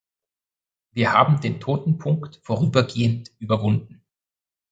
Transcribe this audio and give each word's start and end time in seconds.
Wir 0.95 1.13
haben 1.13 1.41
den 1.41 1.59
toten 1.59 1.99
Punkt 1.99 2.39
vorübergehend 2.41 3.31
überwunden. 3.37 4.03